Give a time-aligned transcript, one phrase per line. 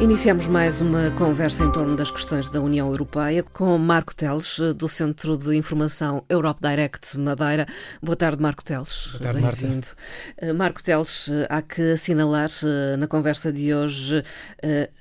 [0.00, 4.88] Iniciamos mais uma conversa em torno das questões da União Europeia com Marco Teles, do
[4.88, 7.66] Centro de Informação Europe Direct Madeira.
[8.02, 9.08] Boa tarde, Marco Teles.
[9.08, 9.88] Boa tarde, Bem-vindo.
[10.38, 14.24] Eh, Marco Teles, eh, há que assinalar eh, na conversa de hoje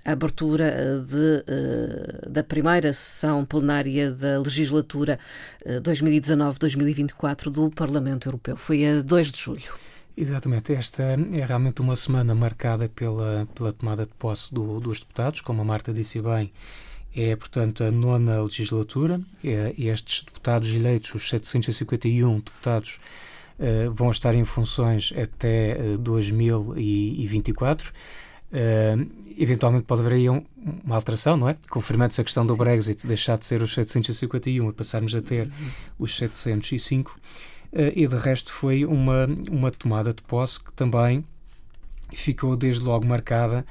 [0.03, 5.17] a abertura de, da primeira sessão plenária da legislatura
[5.65, 8.57] 2019-2024 do Parlamento Europeu.
[8.57, 9.89] Foi a 2 de julho.
[10.21, 15.39] Exatamente, esta é realmente uma semana marcada pela, pela tomada de posse do, dos deputados,
[15.39, 16.51] como a Marta disse bem,
[17.15, 19.21] é, portanto, a nona legislatura.
[19.41, 22.99] É, estes deputados eleitos, os 751 deputados,
[23.59, 27.93] uh, vão estar em funções até uh, 2024.
[28.51, 30.43] Uh, eventualmente pode haver aí um,
[30.83, 31.55] uma alteração, não é?
[31.69, 35.49] Confirmando-se a questão do Brexit, deixar de ser os 751 e passarmos a ter
[35.97, 37.17] os 705.
[37.71, 41.23] Eh, e de resto foi uma, uma tomada de posse que também
[42.13, 43.65] ficou desde logo marcada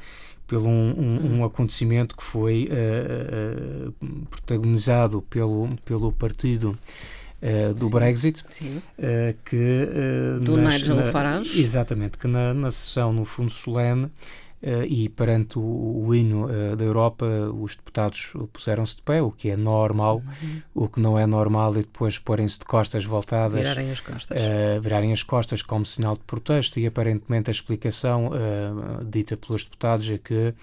[0.47, 6.79] pelo um, um, um acontecimento que foi uh, uh, protagonizado pelo, pelo partido
[7.43, 7.91] uh, do Sim.
[7.91, 8.83] Brexit, Sim.
[9.45, 9.87] que
[10.41, 14.11] do Nigel Farage exatamente que na, na sessão no fundo solene
[14.61, 19.51] e perante o, o hino uh, da Europa, os deputados puseram-se de pé, o que
[19.51, 20.63] é normal, uhum.
[20.75, 24.81] o que não é normal é depois porem-se de costas voltadas, virarem as costas, uh,
[24.81, 26.81] virarem as costas como sinal de protesto.
[26.81, 28.31] E aparentemente a explicação
[29.05, 30.55] dita pelos deputados é que,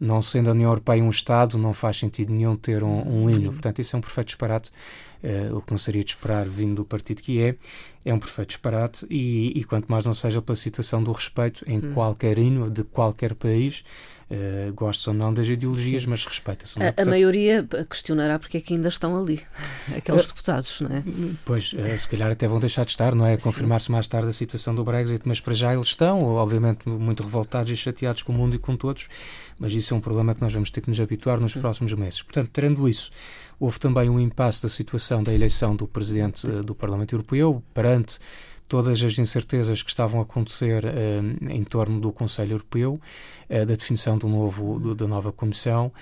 [0.00, 3.46] não sendo a União Europeia um Estado, não faz sentido nenhum ter um, um hino.
[3.46, 3.52] Uhum.
[3.52, 4.72] Portanto, isso é um perfeito disparate
[5.52, 7.56] o que não seria de esperar vindo do partido que é,
[8.04, 11.78] é um perfeito disparate e, e quanto mais não seja pela situação do respeito em
[11.78, 11.92] hum.
[11.94, 13.84] qualquer hino de qualquer país,
[14.30, 16.10] Uh, gostos ou não das ideologias, Sim.
[16.10, 16.80] mas respeita-se.
[16.80, 16.88] É?
[16.88, 19.40] A, Portanto, a, maioria questionará porque é que ainda estão ali,
[19.94, 21.02] aqueles uh, deputados, não é?
[21.44, 23.36] Pois, uh, se calhar até vão deixar de estar, não é?
[23.36, 27.70] Confirmar-se mais tarde a situação do Brexit, mas para já eles estão, obviamente, muito revoltados
[27.70, 29.08] e chateados com o mundo e com todos,
[29.58, 32.22] mas isso é um problema que nós vamos ter que nos habituar nos próximos meses.
[32.22, 33.10] Portanto, tendo isso,
[33.58, 38.18] Houve também um impasse da situação da eleição do presidente eh, do Parlamento Europeu perante
[38.74, 40.88] todas as incertezas que estavam a acontecer uh,
[41.48, 43.00] em torno do Conselho Europeu,
[43.48, 45.92] uh, da definição do novo, do, da nova Comissão.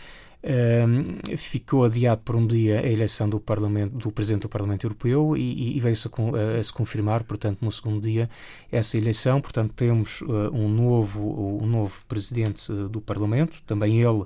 [0.43, 5.37] Uh, ficou adiado por um dia a eleição do, Parlamento, do Presidente do Parlamento Europeu
[5.37, 8.31] e, e veio-se a, a, se confirmar, portanto, no segundo dia,
[8.71, 9.39] essa eleição.
[9.39, 14.25] Portanto, temos um, novo, um novo Presidente do Parlamento, também ele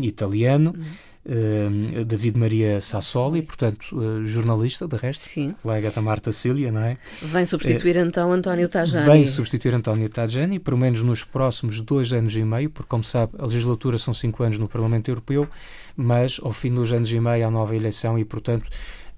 [0.00, 0.72] italiano.
[0.78, 5.54] Uhum uh, David Maria Sassoli, portanto, uh, jornalista, de resto, Sim.
[5.62, 6.96] colega da Marta Cília, não é?
[7.22, 9.06] Vem substituir uh, então António Tajani.
[9.06, 13.32] Vem substituir António Tajani, pelo menos nos próximos dois anos e meio, porque, como sabe,
[13.38, 15.48] a legislatura são cinco anos no Parlamento Europeu,
[15.96, 18.68] mas ao fim dos anos e meio há nova eleição e, portanto,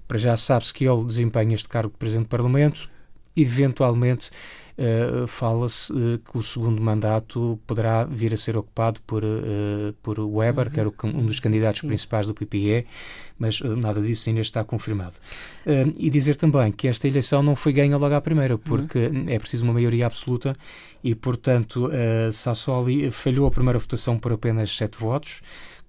[0.07, 2.89] para já sabe-se que ele desempenha este cargo de Presidente do Parlamento,
[3.35, 4.29] eventualmente
[5.27, 10.67] fala-se uh, que o segundo mandato poderá vir a ser ocupado por, uh, por Weber,
[10.67, 10.73] uhum.
[10.73, 11.87] que era um dos candidatos Sim.
[11.87, 12.85] principais do PPE,
[13.37, 15.15] mas nada disso ainda está confirmado.
[15.97, 19.25] e dizer também que esta eleição não foi ganha logo à primeira, porque uhum.
[19.27, 20.55] é preciso uma maioria absoluta
[21.03, 21.89] e, portanto,
[22.31, 25.41] Sassoli falhou a primeira votação por apenas sete votos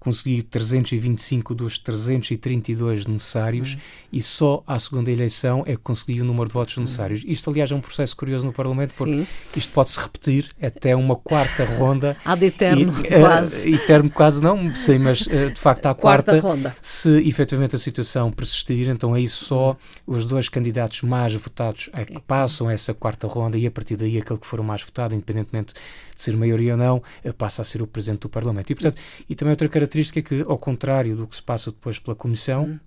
[0.05, 3.79] consegui 325 dos 332 necessários uhum.
[4.13, 7.23] e só à segunda eleição é que consegui o número de votos necessários.
[7.23, 7.31] Uhum.
[7.31, 9.27] Isto, aliás, é um processo curioso no Parlamento, porque Sim.
[9.55, 12.15] isto pode-se repetir até uma quarta ronda.
[12.23, 13.67] Há de eterno, e, quase.
[13.67, 16.75] Uh, eterno quase não, sei, mas uh, de facto há quarta, quarta ronda.
[16.79, 22.21] Se efetivamente a situação persistir, então aí só os dois candidatos mais votados é que
[22.21, 25.73] passam essa quarta ronda e a partir daí aquele que for o mais votado, independentemente
[26.15, 28.71] de ser maioria ou não, eh, passa a ser o Presidente do Parlamento.
[28.71, 28.99] E, portanto,
[29.29, 32.79] e também outra característica é que, ao contrário do que se passa depois pela Comissão,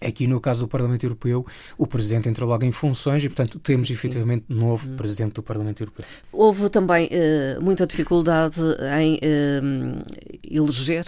[0.00, 1.46] Aqui, no caso do Parlamento Europeu,
[1.76, 3.94] o Presidente entrou logo em funções e, portanto, temos Sim.
[3.94, 4.96] efetivamente novo hum.
[4.96, 6.04] Presidente do Parlamento Europeu.
[6.32, 8.60] Houve também uh, muita dificuldade
[8.98, 10.04] em uh,
[10.50, 11.04] eleger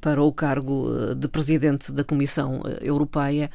[0.00, 3.50] para o cargo de Presidente da Comissão Europeia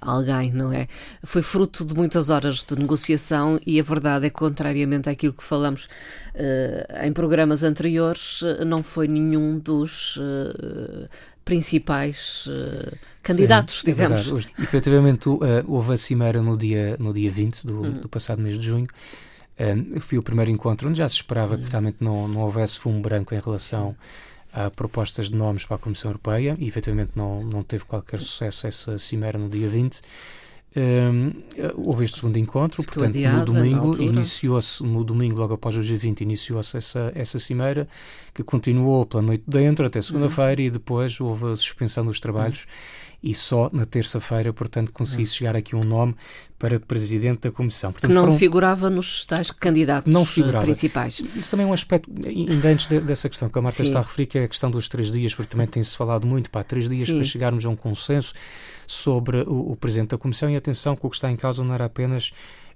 [0.00, 0.86] alguém, não é?
[1.22, 5.42] Foi fruto de muitas horas de negociação e a verdade é que, contrariamente àquilo que
[5.42, 5.88] falamos
[6.34, 11.08] uh, em programas anteriores, não foi nenhum dos uh,
[11.44, 14.48] principais uh, candidatos, Sim, é digamos.
[14.58, 15.28] É efetivamente,
[15.66, 17.92] houve a cimeira no dia, no dia 20 do, hum.
[17.92, 18.86] do passado mês de junho.
[19.60, 21.58] Um, foi o primeiro encontro onde já se esperava hum.
[21.58, 23.96] que realmente não, não houvesse fumo branco em relação
[24.52, 28.66] a propostas de nomes para a Comissão Europeia e efetivamente não, não teve qualquer sucesso
[28.66, 30.00] essa cimeira no dia 20.
[30.76, 31.32] Um,
[31.76, 35.80] houve este segundo encontro, Ficou portanto, adiado, no domingo iniciou-se, no domingo, logo após o
[35.80, 37.88] G20, iniciou-se essa, essa cimeira,
[38.34, 40.66] que continuou pela noite dentro até segunda-feira uhum.
[40.66, 43.30] e depois houve a suspensão dos trabalhos uhum.
[43.30, 45.26] e só na terça-feira, portanto, consegui uhum.
[45.26, 46.14] chegar aqui um nome
[46.58, 47.90] para presidente da Comissão.
[47.90, 48.38] Portanto, que não foram...
[48.38, 50.66] figurava nos tais candidatos não figurava.
[50.66, 51.22] principais.
[51.34, 53.88] Isso também é um aspecto, ainda antes de, dessa questão que a Marta Sim.
[53.88, 56.50] está a referir, que é a questão dos três dias, porque também tem-se falado muito,
[56.50, 57.16] para três dias Sim.
[57.16, 58.34] para chegarmos a um consenso
[58.88, 61.74] sobre o, o Presidente da Comissão e atenção que o que está em causa não
[61.74, 62.32] era apenas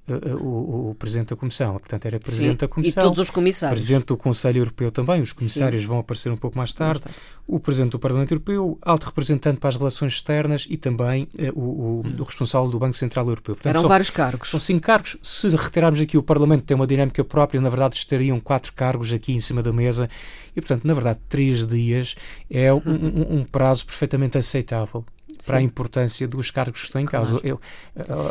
[0.09, 3.03] uh, o, o, Presidente da Comissão, portanto era Presidente Sim, da Comissão.
[3.03, 3.81] E todos os comissários.
[3.81, 5.89] Presidente do Conselho Europeu também, os comissários Sim.
[5.89, 7.03] vão aparecer um pouco mais tarde,
[7.47, 12.01] o Presidente do Parlamento Europeu, alto representante para as relações externas e também uh, o,
[12.01, 13.55] o, responsável do Banco Central Europeu.
[13.55, 14.51] Portanto, Eram são, vários cargos.
[14.51, 15.17] São cinco cargos.
[15.23, 19.33] Se retirarmos aqui o Parlamento tem uma dinâmica própria, na verdade estariam quatro cargos aqui
[19.33, 20.11] em cima da mesa
[20.55, 22.15] e, portanto, na verdade, três dias
[22.51, 25.05] é um, um, um prazo perfeitamente aceitável
[25.47, 27.39] para a importância dos cargos que estão em causa.
[27.39, 27.47] Claro.
[27.47, 27.61] Eu,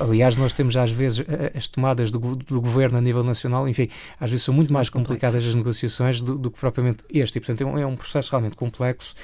[0.01, 1.25] aliás, nós temos às vezes
[1.55, 4.89] as tomadas do, do, governo a nível nacional, enfim, às vezes são muito Sim, mais
[4.89, 5.49] complicadas complexo.
[5.49, 7.37] as negociações do, do, que propriamente este.
[7.37, 9.15] E, portanto, é um, é um processo realmente complexo.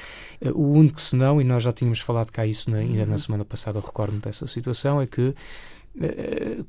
[0.54, 3.10] O único senão, e nós já tínhamos falado cá isso na, ainda uhum.
[3.10, 5.34] na semana passada, recordo-me dessa situação, é que eh,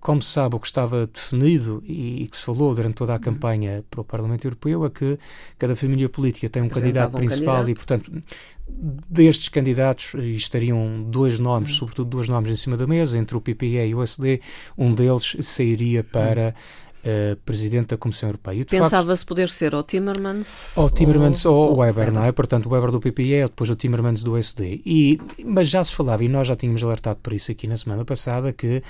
[0.00, 3.20] como se sabe, o que estava definido e, que se falou durante toda a uhum.
[3.20, 5.18] campanha para o Parlamento Europeu é que
[5.58, 7.70] cada família política tem um candidato um principal candidato.
[7.70, 8.12] e, portanto,
[9.08, 11.76] destes candidatos estariam dois nomes, uhum.
[11.78, 14.40] sobretudo dois nomes em cima da mesa, entre o PPE e o SD,
[14.76, 16.54] um deles sairia para
[17.08, 18.62] Uh, presidente da Comissão Europeia.
[18.66, 20.76] Pensava-se poder ser o Timmermans?
[20.76, 22.32] Ou Timmermans ou, ou o Weber, não é?
[22.32, 24.82] Portanto, o Weber do PPE, depois o Timmermans do SD.
[24.84, 28.04] E, mas já se falava, e nós já tínhamos alertado por isso aqui na semana
[28.04, 28.82] passada, que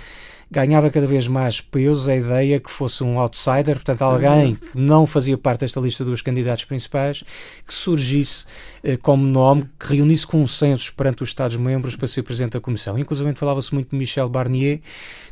[0.51, 4.55] ganhava cada vez mais peso a ideia que fosse um outsider, portanto, alguém uhum.
[4.55, 7.23] que não fazia parte desta lista dos candidatos principais,
[7.67, 8.45] que surgisse
[8.83, 12.99] eh, como nome, que reunisse consensos perante os Estados-membros para ser Presidente da Comissão.
[12.99, 14.79] Inclusive, falava-se muito de Michel Barnier,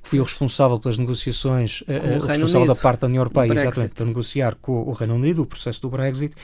[0.03, 3.53] que foi o responsável pelas negociações, eh, o, o responsável da parte da União Europeia,
[3.53, 6.35] exatamente, para negociar com o Reino Unido, o processo do Brexit.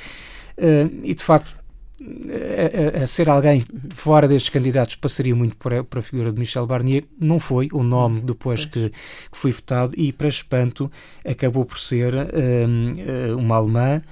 [0.59, 1.57] Uh, e de facto
[2.03, 3.63] a, a, a, ser alguém
[3.95, 7.05] fora destes candidatos passaria muito por a, por a, figura de Michel Barnier.
[7.23, 10.91] Não foi o nome depois que, que foi votado e, para espanto,
[11.25, 14.03] acabou por ser um, uma alemã,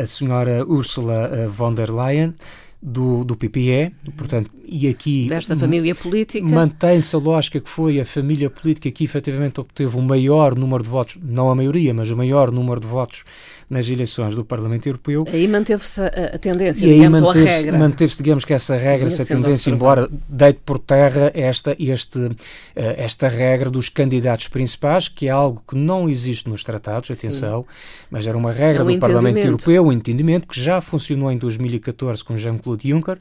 [0.00, 2.34] a senhora Ursula von der Leyen.
[2.82, 8.04] Do, do PPE, portanto, e aqui desta família política mantém-se a lógica que foi a
[8.04, 12.16] família política que efetivamente obteve o maior número de votos, não a maioria, mas o
[12.16, 13.24] maior número de votos
[13.70, 15.24] nas eleições do Parlamento Europeu.
[15.32, 17.78] Aí manteve-se a, a, tendência, e digamos, ou a regra.
[17.78, 22.32] Manteve-se, digamos que essa regra, essa tendência, embora deite por terra esta, este,
[22.74, 27.60] eh, esta regra dos candidatos principais, que é algo que não existe nos tratados, atenção,
[27.62, 28.06] Sim.
[28.10, 31.38] mas era uma regra é um do Parlamento Europeu, um entendimento que já funcionou em
[31.38, 33.18] 2014 com Jean-Claude Juncker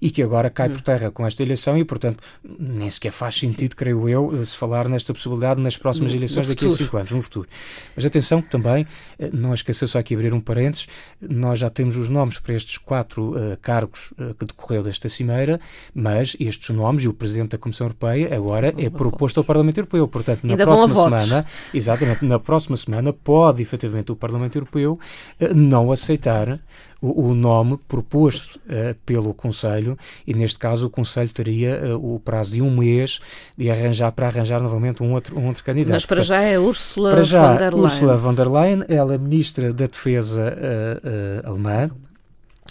[0.00, 0.72] e que agora cai hum.
[0.72, 2.22] por terra com esta eleição e, portanto,
[2.58, 3.76] nem sequer faz sentido, Sim.
[3.76, 7.10] creio eu, se falar nesta possibilidade nas próximas no, eleições no daqui a cinco anos,
[7.10, 7.48] no futuro.
[7.94, 8.86] Mas atenção que também,
[9.18, 10.88] eh, não esqueça só aqui abrir um parênteses,
[11.20, 15.60] nós já temos os nomes para estes quatro uh, cargos uh, que decorreu desta cimeira,
[15.94, 20.08] mas estes nomes e o Presidente da Comissão Europeia agora é proposto ao Parlamento Europeu.
[20.08, 24.98] Portanto, na Ainda próxima semana, exatamente, na próxima semana pode efetivamente o Parlamento Europeu
[25.40, 26.60] uh, não aceitar
[27.00, 32.20] o, o nome proposto uh, pelo Conselho e neste caso o Conselho teria uh, o
[32.20, 33.20] prazo de um mês
[33.56, 35.92] de arranjar para arranjar novamente um outro, um outro candidato.
[35.92, 37.84] Mas para já é Ursula para já, von der Leyen.
[37.84, 41.90] Ursula von der Leyen, ela é Ministra da Defesa uh, alemã.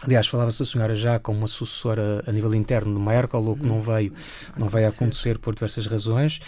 [0.02, 3.66] Aliás, falava-se a senhora já como uma sucessora a nível interno de Merkel, o que
[3.66, 4.14] não veio,
[4.56, 6.40] não veio a acontecer por diversas razões.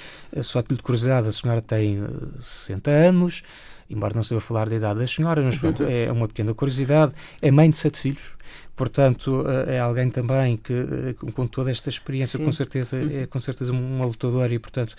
[0.42, 2.02] Só a título de curiosidade, a senhora tem
[2.40, 3.44] 60 anos,
[3.92, 7.14] embora não saiba falar da idade das senhoras, mas pronto, é uma pequena curiosidade.
[7.42, 8.34] É mãe de sete filhos,
[8.76, 12.46] portanto eh, é alguém também que eh, com toda esta experiência Sim.
[12.46, 14.96] com certeza é com certeza uma lutadora e portanto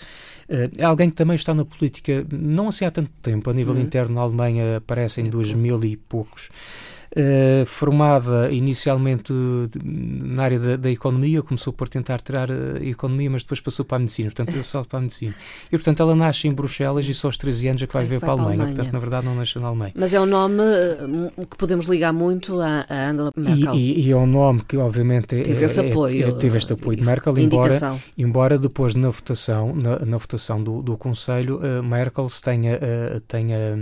[0.47, 3.73] eh, é alguém que também está na política não assim há tanto tempo a nível
[3.73, 3.81] uhum.
[3.81, 6.49] interno na Alemanha aparece em 2000 e poucos
[7.15, 9.31] Uh, formada inicialmente
[9.85, 13.97] na área da, da, economia, começou por tentar tirar a economia, mas depois passou para
[13.97, 15.35] a medicina, portanto deu salto para a medicina.
[15.67, 18.07] E portanto ela nasce em Bruxelas e só aos 13 anos é que vai é,
[18.07, 18.63] ver para a Alemanha.
[18.63, 18.82] Alemanha.
[18.83, 19.93] Portanto na verdade não nasceu na Alemanha.
[19.95, 23.75] Mas é um nome eh, que podemos ligar muito a, Angela Merkel.
[23.75, 26.57] E, e, e, é um nome que obviamente teve é, esse é, apoio, é, teve
[26.57, 31.57] este apoio de Merkel, embora, embora depois na votação, na, na votação do, do Conselho,
[31.57, 33.75] uh, Merkel tenha, uh, tenha,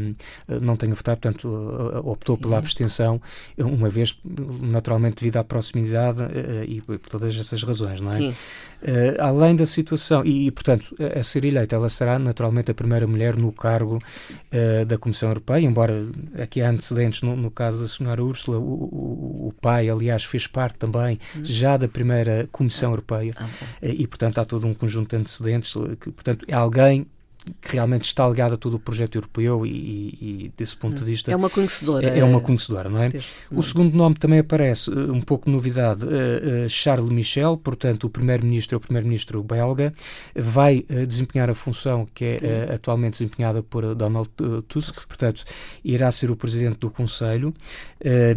[0.50, 2.42] uh, não tenha votado, portanto optou Sim.
[2.42, 3.22] pela abstenção
[3.58, 4.18] uma vez,
[4.62, 6.20] naturalmente, devido à proximidade
[6.68, 8.18] e por todas essas razões, não é?
[8.18, 8.36] Sim.
[8.82, 13.06] Uh, além da situação, e, e, portanto, a ser eleita, ela será naturalmente a primeira
[13.06, 16.04] mulher no cargo uh, da Comissão Europeia, embora
[16.42, 20.48] aqui há antecedentes no, no caso da senhora Úrsula, o, o, o, pai, aliás, fez
[20.48, 21.42] parte também hum.
[21.44, 23.46] já da primeira Comissão ah, Europeia, uh,
[23.82, 27.06] e portanto há todo um conjunto de antecedentes, que, portanto, é alguém
[27.60, 31.06] que realmente está ligada a todo o projeto europeu e, e, desse ponto de hum.
[31.06, 31.32] vista...
[31.32, 32.08] É uma conhecedora.
[32.08, 33.10] É, é uma conhecedora, não é?
[33.52, 38.06] O segundo nome também aparece, eh, um pouco de novidade, uh, uh, Charles Michel, portanto
[38.06, 39.92] o primeiro-ministro é o primeiro-ministro belga,
[40.36, 44.30] vai uh, desempenhar a função que é atualmente desempenhada por Donald
[44.68, 45.44] Tusk, portanto
[45.84, 47.54] irá ser o presidente do Conselho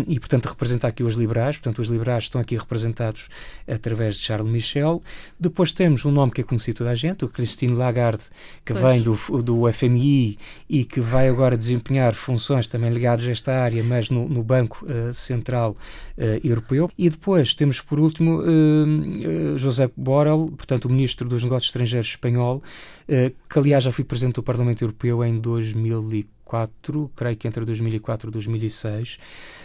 [0.06, 3.28] e, portanto, representa aqui os liberais, portanto os liberais estão aqui representados
[3.66, 5.02] através de Charles Michel.
[5.38, 8.24] Depois temos um nome que é conhecido toda a gente, o Christine Lagarde,
[8.64, 8.84] que pois.
[8.84, 13.52] vem vem do, do FMI e que vai agora desempenhar funções também ligadas a esta
[13.52, 16.90] área, mas no, no Banco uh, Central uh, Europeu.
[16.96, 22.62] E depois temos, por último, uh, José Borrell, portanto, o Ministro dos Negócios Estrangeiros espanhol,
[23.06, 28.32] que aliás já foi Presidente do Parlamento Europeu em 2004, creio que entre 2004 e
[28.32, 29.18] 2006,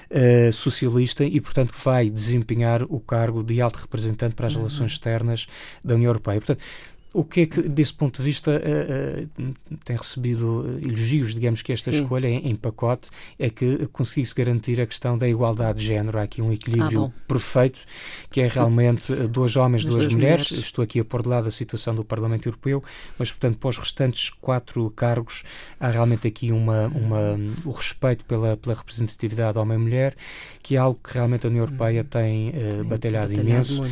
[0.10, 4.62] uh, socialista e, portanto, vai desempenhar o cargo de alto representante para as uhum.
[4.62, 5.48] relações externas
[5.84, 6.40] da União Europeia.
[6.40, 6.62] Portanto,
[7.14, 11.72] o que é que, desse ponto de vista, uh, uh, tem recebido elogios, digamos que
[11.72, 12.02] esta Sim.
[12.02, 16.20] escolha em, em, pacote é que conseguisse garantir a questão da igualdade de género.
[16.20, 17.80] Há aqui um equilíbrio ah, perfeito,
[18.30, 20.50] que é realmente dois homens, duas, duas mulheres.
[20.50, 20.66] mulheres.
[20.66, 22.84] Estou aqui a pôr de lado a situação do Parlamento Europeu,
[23.18, 25.44] mas, portanto, para os restantes quatro cargos,
[25.80, 30.16] há realmente aqui uma, uma, o respeito pela, pela representatividade homem-mulher,
[30.62, 32.06] que é algo que realmente a União Europeia hum.
[32.06, 33.84] tem uh, batalhado, batalhado imenso,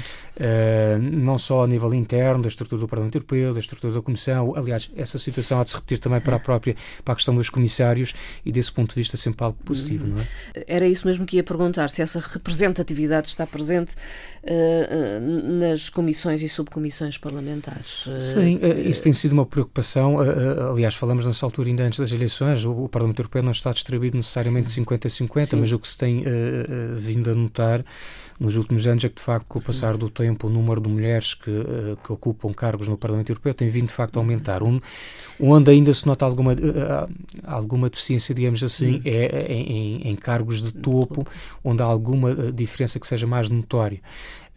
[1.11, 4.53] não só a nível interno, da estrutura do Parlamento Europeu, da estrutura da Comissão.
[4.55, 7.49] Aliás, essa situação há de se repetir também para a própria, para a questão dos
[7.49, 8.13] comissários
[8.45, 10.11] e desse ponto de vista sempre algo positivo, uhum.
[10.11, 10.63] não é?
[10.67, 13.95] Era isso mesmo que ia perguntar, se essa representatividade está presente
[14.43, 18.05] uh, nas comissões e subcomissões parlamentares.
[18.05, 20.17] Uh, Sim, isso tem sido uma preocupação.
[20.71, 24.17] aliás, falamos nessa altura ainda antes das eleições, o, o Parlamento Europeu não está distribuído
[24.17, 26.23] necessariamente 50-50, mas o que se tem
[26.95, 27.83] vindo a notar
[28.39, 30.89] nos últimos anos é que, de facto, com o passar do tempo, o número de
[30.89, 34.61] mulheres que, uh, que ocupam cargos no Parlamento Europeu tem vindo, de facto, a aumentar.
[34.61, 34.79] Um,
[35.39, 37.09] onde ainda se nota alguma, uh,
[37.43, 41.25] alguma deficiência, digamos assim, é, é em, em, cargos de topo,
[41.63, 44.01] onde há alguma diferença que seja mais notória.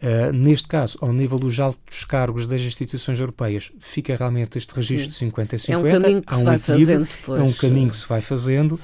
[0.01, 5.11] Uh, neste caso, ao nível dos altos cargos das instituições europeias, fica realmente este registro
[5.11, 5.25] Sim.
[5.27, 5.73] de 50 50.
[5.73, 7.39] É um caminho que se vai fazendo depois.
[7.39, 8.79] É um caminho que se vai fazendo.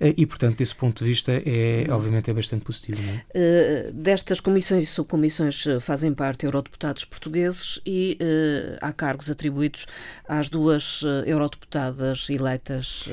[0.00, 3.00] Eh, e, portanto, desse ponto de vista, é, obviamente, é bastante positivo.
[3.34, 3.88] É?
[3.90, 9.86] Uh, destas comissões e subcomissões eh, fazem parte eurodeputados portugueses e uh, há cargos atribuídos
[10.28, 13.08] às duas uh, eurodeputadas eleitas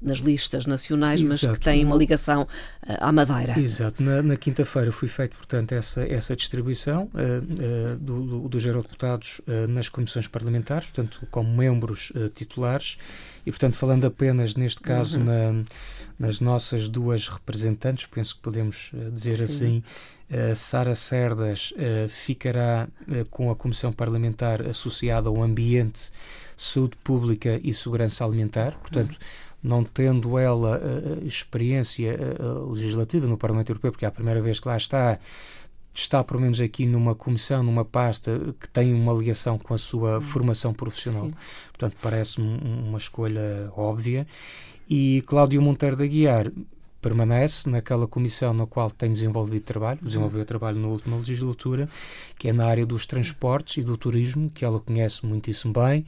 [0.00, 1.46] nas listas nacionais, Exato.
[1.48, 2.46] mas que têm uma ligação
[2.82, 3.58] à Madeira.
[3.58, 4.02] Exato.
[4.02, 9.40] Na, na quinta-feira foi feita, portanto, essa, essa distribuição uh, uh, do, do, dos eurodeputados
[9.68, 12.98] nas comissões parlamentares, portanto, como membros titulares,
[13.46, 15.24] e, portanto, falando apenas neste caso uhum.
[15.24, 15.62] na,
[16.18, 19.44] nas nossas duas representantes, penso que podemos uh, dizer Sim.
[19.44, 19.82] assim,
[20.30, 22.88] uh, Sara Cerdas uh, ficará
[23.30, 26.10] com a Comissão Parlamentar associada ao Ambiente,
[26.56, 29.12] Saúde Pública e Segurança Alimentar, portanto.
[29.12, 34.40] Uhum não tendo ela uh, experiência uh, legislativa no Parlamento Europeu, porque é a primeira
[34.40, 35.18] vez que lá está,
[36.00, 40.20] está pelo menos aqui numa comissão, numa pasta que tem uma ligação com a sua
[40.20, 41.26] formação profissional.
[41.26, 41.34] Sim.
[41.68, 44.26] Portanto, parece-me uma escolha óbvia.
[44.88, 46.52] E Cláudio Monteiro da Guiar
[47.00, 51.88] permanece naquela comissão na qual tem desenvolvido trabalho, desenvolveu trabalho na última legislatura,
[52.38, 56.04] que é na área dos transportes e do turismo, que ela conhece muitíssimo bem,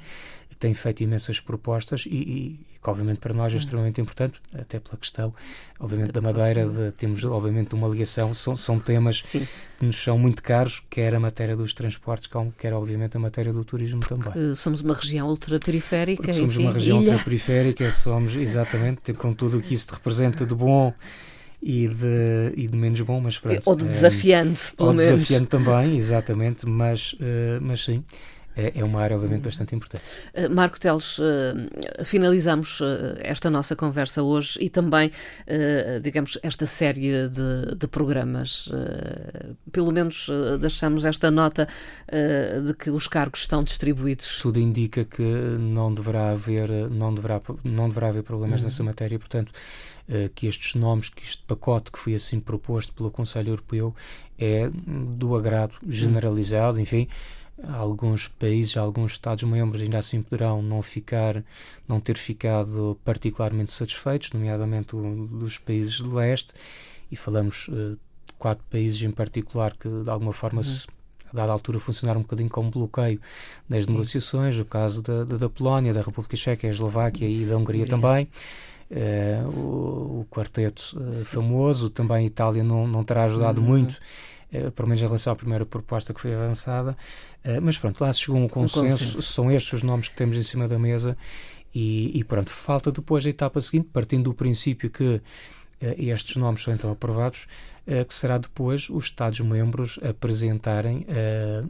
[0.58, 3.58] tem feito imensas propostas e, e, que obviamente para nós é hum.
[3.58, 5.32] extremamente importante, até pela questão,
[5.78, 9.46] obviamente, da Madeira, de, temos obviamente uma ligação, são, são temas Sim.
[9.78, 13.52] que nos são muito caros, quer a matéria dos transportes, como quer obviamente a matéria
[13.52, 14.54] do turismo Porque também.
[14.54, 16.32] Somos uma região ultraperiférica.
[16.32, 17.12] Somos enfim, uma região ilha.
[17.12, 20.92] ultraperiférica, somos exatamente com tudo o que isso representa de bom
[21.60, 23.60] e de, e de menos bom, mas pronto.
[23.64, 25.20] Ou de é, desafiante, pelo ou menos.
[25.20, 28.04] desafiante também, exatamente, mas, uh, mas sim
[28.58, 30.02] é, é uma área, obviamente, bastante importante.
[30.34, 31.24] Uh, Marco Teles, uh,
[32.04, 35.12] finalizamos uh, esta nossa conversa hoje e também,
[36.02, 38.68] digamos, esta série de, de programas.
[39.70, 40.28] pelo menos
[40.60, 41.68] deixamos esta nota
[42.64, 44.40] de que os cargos estão distribuídos.
[44.40, 48.66] Tudo indica que não deverá haver, não deverá, não deverá haver problemas uhum.
[48.66, 49.52] nessa matéria, portanto,
[50.34, 53.94] que estes nomes, que este pacote que foi assim proposto pelo Conselho Europeu
[54.38, 57.08] é do agrado generalizado, enfim,
[57.66, 61.42] alguns países, alguns Estados-membros ainda assim poderão não ficar,
[61.86, 66.52] não ter ficado particularmente satisfeitos, nomeadamente o, dos países de leste,
[67.10, 70.64] e falamos uh, de quatro países em particular que de alguma forma uhum.
[70.64, 70.86] se,
[71.32, 73.20] a dada altura funcionaram um bocadinho como bloqueio
[73.68, 77.56] das negociações, o caso da, da, da, Polónia, da República Checa, a Eslováquia e da
[77.56, 78.28] Hungria também.
[78.90, 83.66] Uh, o, o, quarteto uh, famoso, também a Itália não, não terá ajudado uhum.
[83.66, 84.00] muito,
[84.52, 86.96] uh, pelo menos em relação à primeira proposta que foi avançada,
[87.62, 90.36] mas pronto, lá se chegou um consenso, um consenso, são estes os nomes que temos
[90.36, 91.16] em cima da mesa.
[91.74, 95.22] E, e pronto, falta depois a etapa seguinte, partindo do princípio que
[95.80, 97.46] estes nomes são então aprovados,
[97.86, 101.06] que será depois os Estados-membros apresentarem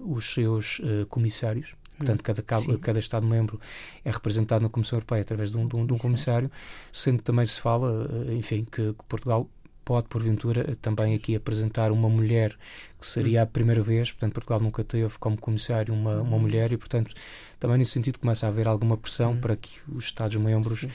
[0.04, 1.74] os seus comissários.
[1.98, 3.60] Portanto, cada, cada Estado-membro
[4.04, 6.50] é representado na Comissão Europeia através de um, de um, de um comissário,
[6.92, 9.50] sendo também se fala, eh, enfim, que, que Portugal
[9.88, 12.54] pode, porventura, também aqui apresentar uma mulher,
[13.00, 16.76] que seria a primeira vez, portanto, Portugal nunca teve como comissário uma, uma mulher e,
[16.76, 17.14] portanto,
[17.58, 20.88] também nesse sentido começa a haver alguma pressão para que os Estados-membros, uh,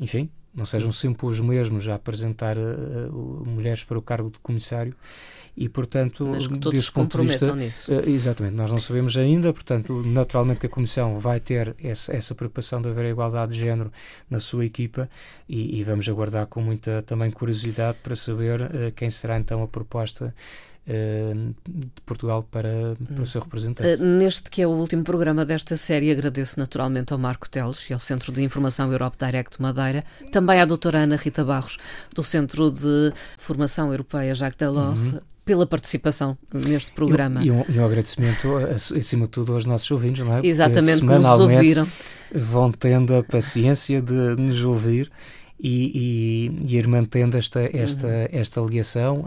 [0.00, 4.94] enfim, não sejam sempre os mesmos a apresentar uh, mulheres para o cargo de comissário
[5.56, 7.92] e, portanto, Mas que todos desse ponto de vista, nisso.
[7.92, 12.34] Uh, exatamente, nós não sabemos ainda, portanto, naturalmente que a Comissão vai ter essa, essa
[12.34, 13.92] preocupação de haver a igualdade de género
[14.28, 15.08] na sua equipa
[15.48, 19.68] e, e vamos aguardar com muita também curiosidade para saber uh, quem será então a
[19.68, 20.34] proposta
[20.86, 24.02] de Portugal para, para o seu representante.
[24.02, 28.00] Neste que é o último programa desta série, agradeço naturalmente ao Marco Teles e ao
[28.00, 31.78] Centro de Informação Europe Direct Madeira, também à doutora Ana Rita Barros,
[32.14, 37.44] do Centro de Formação Europeia Jacques Delors, uhum pela participação neste programa.
[37.44, 40.40] E um, e um, agradecimento, acima de tudo, aos nossos ouvintes, não é?
[40.42, 41.88] Exatamente, Porque nos ouviram.
[42.34, 45.12] Vão tendo a paciência de nos ouvir
[45.60, 48.28] e, e, e ir mantendo esta, esta, uhum.
[48.32, 49.26] esta ligação.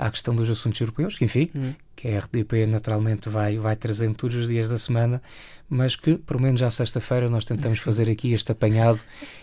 [0.00, 1.74] À questão dos assuntos europeus, que enfim, hum.
[1.94, 5.20] que a RDP naturalmente vai, vai trazendo todos os dias da semana,
[5.68, 7.84] mas que, pelo menos à sexta-feira, nós tentamos Sim.
[7.84, 8.98] fazer aqui este apanhado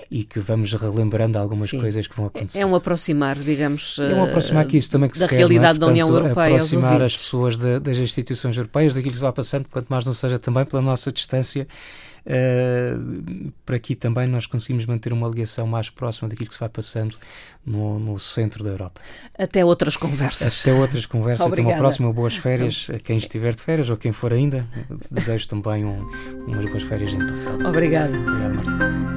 [0.09, 1.79] e que vamos relembrando algumas Sim.
[1.79, 2.59] coisas que vão acontecer.
[2.59, 5.85] É um aproximar, digamos, é um aproximar que isso também que da se realidade quer,
[5.85, 5.85] é?
[5.85, 6.55] Portanto, da União Europeia.
[6.55, 10.39] Aproximar as pessoas de, das instituições europeias, daquilo que está passando, quanto mais não seja
[10.39, 11.67] também pela nossa distância
[12.27, 16.67] Uh, para aqui também nós conseguimos manter uma ligação mais próxima daquilo que se vai
[16.67, 17.15] passando
[17.65, 18.99] no, no centro da Europa.
[19.37, 20.61] Até outras conversas.
[20.61, 21.47] Até outras conversas.
[21.47, 24.67] Até uma próxima, boas férias a quem estiver de férias ou quem for ainda.
[25.09, 26.05] Desejo também um,
[26.45, 27.69] umas boas férias em total.
[27.69, 28.17] Obrigada.
[28.17, 29.16] Obrigado, Marta.